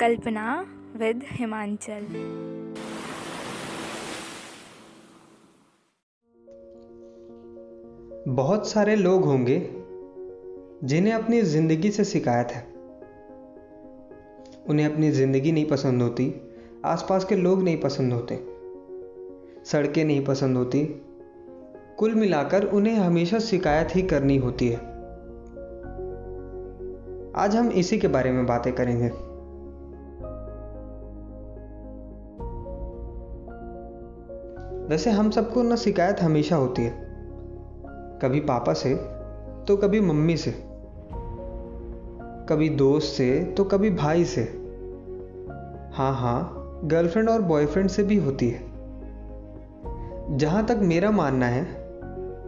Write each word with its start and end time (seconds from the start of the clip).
कल्पना 0.00 0.44
with 0.96 1.20
Himachal. 1.30 2.04
बहुत 8.28 8.68
सारे 8.68 8.96
लोग 8.96 9.24
होंगे 9.24 9.58
जिन्हें 10.84 11.12
अपनी 11.12 11.40
ज़िंदगी 11.42 11.90
से 11.90 12.04
शिकायत 12.04 12.48
है। 12.48 12.62
उन्हें 14.68 14.86
अपनी 14.86 15.10
ज़िंदगी 15.10 15.52
नहीं 15.52 15.66
पसंद 15.66 16.02
होती, 16.02 16.32
आसपास 16.84 17.24
के 17.24 17.36
लोग 17.36 17.62
नहीं 17.62 17.80
पसंद 17.80 18.12
होते, 18.12 18.36
सड़कें 19.64 20.04
नहीं 20.04 20.24
पसंद 20.24 20.56
होती। 20.56 20.84
कुल 21.98 22.14
मिलाकर 22.14 22.64
उन्हें 22.64 22.94
हमेशा 22.94 23.38
शिकायत 23.38 23.94
ही 23.96 24.02
करनी 24.02 24.36
होती 24.36 24.68
है। 24.68 24.76
आज 27.36 27.56
हम 27.56 27.70
इसी 27.70 27.98
के 27.98 28.08
बारे 28.08 28.32
में 28.32 28.44
बातें 28.46 28.72
करेंगे। 28.72 29.23
वैसे 34.88 35.10
हम 35.10 35.30
सबको 35.30 35.62
ना 35.62 35.76
शिकायत 35.76 36.20
हमेशा 36.20 36.56
होती 36.56 36.82
है। 36.82 36.90
कभी 38.22 38.40
पापा 38.40 38.72
से 38.72 38.94
तो 39.64 39.76
कभी 39.76 40.00
मम्मी 40.00 40.36
से। 40.36 40.50
कभी 42.48 42.68
दोस्त 42.68 43.06
से 43.06 43.44
तो 43.44 43.64
कभी 43.64 43.90
भाई 43.90 44.24
से। 44.24 44.40
हाँ 45.94 46.14
हाँ 46.14 46.60
गर्लफ्रेंड 46.84 47.28
और 47.28 47.42
बॉयफ्रेंड 47.42 47.88
से 47.88 48.02
भी 48.02 48.16
होती 48.16 48.48
है। 48.50 48.60
जहाँ 50.38 50.66
तक 50.66 50.76
मेरा 50.82 51.10
मानना 51.10 51.46
है, 51.46 51.62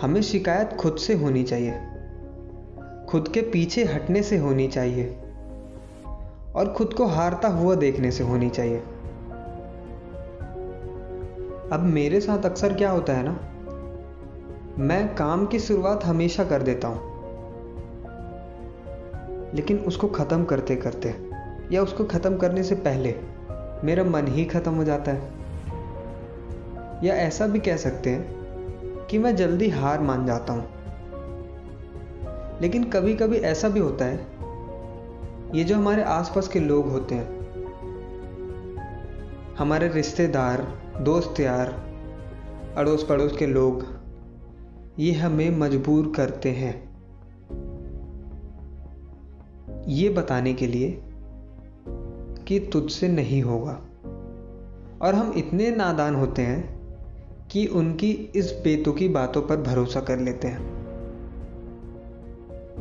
हमें 0.00 0.22
शिकायत 0.22 0.72
खुद 0.72 0.96
से 0.96 1.14
होनी 1.14 1.42
चाहिए। 1.42 1.74
खुद 3.08 3.28
के 3.28 3.40
पीछे 3.40 3.84
हटने 3.84 4.22
से 4.22 4.36
होनी 4.36 4.68
चाहिए। 4.68 5.18
और 6.54 6.74
खुद 6.76 6.94
को 6.94 7.06
हारता 7.06 7.48
हुआ 7.48 7.74
देखने 7.74 8.10
से 8.10 8.24
होनी 8.24 8.50
चाहिए। 8.50 8.82
अब 11.72 11.80
मेरे 11.80 12.20
साथ 12.20 12.44
अक्सर 12.44 12.72
क्या 12.72 12.90
होता 12.90 13.12
है 13.12 13.22
ना? 13.24 13.32
मैं 14.78 15.14
काम 15.14 15.46
की 15.46 15.58
शुरुआत 15.58 16.04
हमेशा 16.04 16.44
कर 16.44 16.62
देता 16.62 16.88
हूँ। 16.88 17.10
लेकिन 19.54 19.78
उसको 19.78 20.08
ख़त्म 20.08 20.44
करते 20.44 20.76
करते 20.76 21.14
या 21.72 21.82
उसको 21.82 22.04
ख़त्म 22.04 22.36
करने 22.36 22.62
से 22.62 22.74
पहले 22.74 23.14
मेरा 23.84 24.04
मन 24.04 24.26
ही 24.26 24.44
ख़त्म 24.44 24.74
हो 24.74 24.84
जाता 24.84 25.12
है। 25.12 25.32
या 27.04 27.14
ऐसा 27.14 27.46
भी 27.46 27.58
कह 27.58 27.76
सकते 27.76 28.10
हैं 28.10 29.06
कि 29.06 29.18
मैं 29.18 29.36
जल्दी 29.36 29.68
हार 29.68 30.00
मान 30.00 30.26
जाता 30.26 30.52
हूँ। 30.52 30.66
लेकिन 32.60 32.84
कभी 32.84 33.14
कभी 33.14 33.36
ऐसा 33.36 33.68
भी 33.68 33.80
होता 33.80 34.04
है, 34.04 34.26
ये 35.54 35.64
जो 35.64 35.76
हमारे 35.76 36.02
आसपास 36.02 36.48
के 36.48 36.60
लोग 36.60 36.90
होते 36.90 37.14
हैं, 37.14 37.28
हमारे 39.58 39.88
रिश्तेदार 39.88 40.81
दोस्त 41.00 41.40
यार 41.40 41.66
अड़ोस 42.76 43.06
पड़ोस 43.08 43.36
के 43.36 43.46
लोग, 43.46 43.86
ये 44.98 45.12
हमें 45.12 45.58
मजबूर 45.58 46.12
करते 46.16 46.50
हैं। 46.50 46.92
ये 49.88 50.08
बताने 50.08 50.54
के 50.54 50.66
लिए 50.66 51.02
कि 52.46 52.70
तुझसे 52.72 53.08
नहीं 53.08 53.42
होगा। 53.42 53.80
और 55.02 55.14
हम 55.14 55.32
इतने 55.36 55.70
नादान 55.70 56.14
होते 56.14 56.42
हैं 56.42 56.82
कि 57.50 57.66
उनकी 57.66 58.10
इस 58.10 58.60
बेतुकी 58.64 59.08
बातों 59.08 59.42
पर 59.42 59.56
भरोसा 59.56 60.00
कर 60.00 60.18
लेते 60.18 60.48
हैं, 60.48 60.82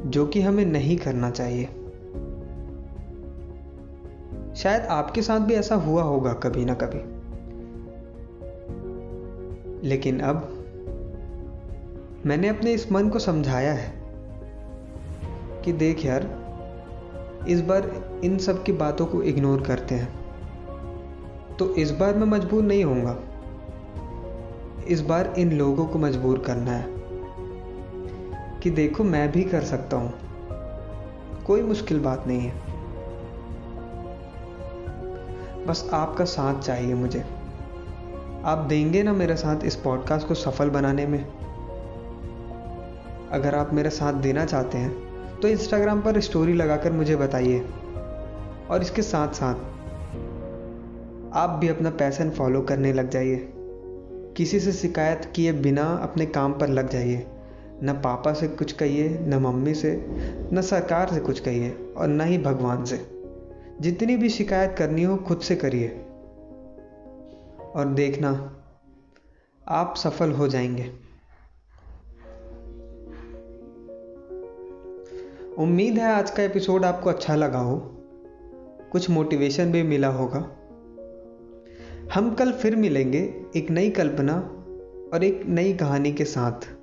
जो 0.06 0.26
कि 0.26 0.42
हमें 0.42 0.66
नहीं 0.66 0.98
करना 0.98 1.32
चाहिए। 1.32 1.66
शायद 4.56 4.82
आपके 4.82 5.22
साथ 5.22 5.40
भी 5.40 5.54
ऐसा 5.54 5.76
हुआ 5.76 6.04
होगा 6.04 6.34
कभी 6.34 6.66
ना 6.66 6.74
कभी। 6.74 7.21
लेकिन 9.84 10.20
अब 10.20 10.58
मैंने 12.26 12.48
अपने 12.48 12.74
इस 12.74 12.92
मन 12.92 13.10
को 13.10 13.20
समझाया 13.20 13.74
है 13.74 14.02
कि 15.66 15.72
देख 15.72 16.06
यार, 16.06 16.42
इस 17.48 17.62
बार 17.62 18.12
इन 18.24 18.38
सब 18.38 18.64
की 18.64 18.72
बातों 18.72 19.06
को 19.06 19.24
इग्नोर 19.24 19.62
करते 19.62 19.96
हैं। 19.96 20.22
तो 21.58 21.76
इस 21.76 21.92
बार 21.92 22.16
मैं 22.16 22.28
मजबूर 22.28 22.64
नहीं 22.64 22.84
होऊँगा। 22.84 23.18
इस 24.88 25.02
बार 25.02 25.34
इन 25.38 25.52
लोगों 25.52 25.86
को 25.86 26.00
मजबूर 26.00 26.40
करना 26.40 26.72
है 26.72 26.86
कि 28.60 28.70
देखो 28.70 29.04
मैं 29.04 29.32
भी 29.32 29.44
कर 29.44 29.62
सकता 29.62 29.98
हूँ। 29.98 30.14
कोई 31.44 31.62
मुश्किल 31.62 32.00
बात 32.00 32.24
नहीं 32.28 32.40
है। 32.40 32.54
बस 35.66 35.90
आपका 35.94 36.26
साथ 36.26 36.62
चाहिए 36.62 36.94
मुझे। 36.94 37.41
आप 38.46 38.58
देंगे 38.58 39.04
ना 39.04 39.14
मेरे 39.14 39.36
साथ 39.36 39.66
इस 39.66 39.76
पॉडकास्ट 39.76 40.28
को 40.28 40.34
सफल 40.34 40.70
बनाने 40.70 41.06
में? 41.06 41.26
अगर 43.32 43.56
आप 43.56 43.74
मेरा 43.74 43.90
साथ 43.90 44.14
देना 44.14 44.46
चाहते 44.46 44.78
हैं 44.78 45.12
तो 45.40 45.48
इंस्टाग्राम 45.48 46.02
पर 46.02 46.20
स्टोरी 46.20 46.54
लगाकर 46.54 46.92
मुझे 46.92 47.16
बताइए। 47.16 47.60
और 48.70 48.82
इसके 48.82 49.02
साथ 49.02 49.28
साथ 49.28 49.56
आप 51.34 51.50
भी 51.50 51.68
अपना 51.68 51.90
पैसन 51.90 52.30
फॉलो 52.30 52.62
करने 52.62 52.94
लग 52.94 53.10
जाइए। 53.10 53.54
किसी 54.38 54.60
से 54.60 54.72
शिकायत 54.72 55.34
किए 55.36 55.52
बिना 55.52 55.84
अपने 55.84 56.26
काम 56.26 56.54
पर 56.54 56.68
लग 56.68 56.90
जाइए। 56.90 57.28
न 57.84 57.94
पापा 57.94 58.34
से 58.34 58.48
कुछ 58.48 58.72
कहिए, 58.72 59.20
न 59.22 59.34
मम्मी 59.34 59.74
से, 59.74 60.06
न 60.54 60.62
सरकार 60.62 61.10
से 61.10 61.20
कुछ 61.20 61.40
कहिए, 61.40 61.94
और 61.98 62.08
न 62.08 62.22
ही 62.22 62.38
भगवान 62.38 62.86
से। 62.86 63.08
जितनी 63.82 64.18
भी 64.18 64.30
शिकायत 64.30 64.76
करनी 64.78 65.04
हो, 65.04 65.18
खुद 65.18 65.40
से 65.40 65.56
करिए। 65.56 66.06
और 67.76 67.86
देखना, 67.86 68.58
आप 69.68 69.94
सफल 69.98 70.32
हो 70.32 70.48
जाएँगे। 70.48 70.94
उम्मीद 75.58 75.94
है 75.94 76.14
आज 76.14 76.32
का 76.32 76.44
एपिसोड 76.44 76.86
आपको 76.86 77.10
अच्छा 77.10 77.36
लगा 77.36 77.60
हो। 77.60 77.78
कुछ 78.92 79.10
मोटिवेशन 79.10 79.72
भी 79.72 79.84
मिला 79.84 80.08
होगा। 80.08 80.40
हम 82.14 82.36
कल 82.36 82.52
फिर 82.52 82.76
मिलेंगे 82.76 83.46
एक 83.56 83.72
नई 83.72 83.90
कल्पना 83.90 84.34
और 85.14 85.24
एक 85.24 85.46
नई 85.46 85.74
कहानी 85.74 86.14
के 86.14 86.26
साथ। 86.26 86.81